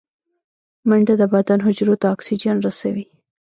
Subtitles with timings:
[0.87, 3.05] منډه د بدن حجرو ته اکسیجن رسوي